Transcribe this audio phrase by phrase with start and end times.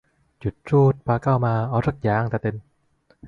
[0.41, 2.23] ชุดสูท ผ้าขาวม้า เอาซักอย่าง